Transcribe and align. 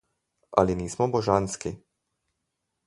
Ali 0.61 0.77
nismo 0.79 1.07
božanski? 1.17 1.75